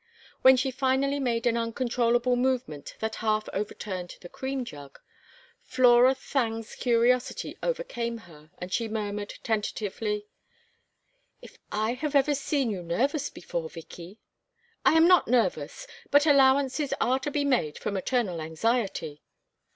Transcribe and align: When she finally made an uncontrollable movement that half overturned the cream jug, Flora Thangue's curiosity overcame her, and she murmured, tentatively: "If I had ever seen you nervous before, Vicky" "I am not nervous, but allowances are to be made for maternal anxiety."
When 0.41 0.57
she 0.57 0.71
finally 0.71 1.19
made 1.19 1.45
an 1.45 1.55
uncontrollable 1.55 2.35
movement 2.35 2.95
that 3.01 3.17
half 3.17 3.47
overturned 3.53 4.17
the 4.21 4.29
cream 4.29 4.65
jug, 4.65 4.99
Flora 5.61 6.15
Thangue's 6.15 6.73
curiosity 6.73 7.55
overcame 7.61 8.17
her, 8.25 8.49
and 8.57 8.73
she 8.73 8.87
murmured, 8.87 9.35
tentatively: 9.43 10.25
"If 11.43 11.59
I 11.71 11.93
had 11.93 12.15
ever 12.15 12.33
seen 12.33 12.71
you 12.71 12.81
nervous 12.81 13.29
before, 13.29 13.69
Vicky" 13.69 14.17
"I 14.87 14.93
am 14.93 15.07
not 15.07 15.27
nervous, 15.27 15.85
but 16.09 16.25
allowances 16.25 16.95
are 16.99 17.19
to 17.19 17.29
be 17.29 17.45
made 17.45 17.77
for 17.77 17.91
maternal 17.91 18.41
anxiety." 18.41 19.21